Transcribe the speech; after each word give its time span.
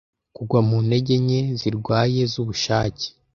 Kugwa 0.35 0.59
mu 0.67 0.77
ntege 0.85 1.13
nke 1.23 1.41
zirwaye 1.59 2.21
zubushake 2.31 3.07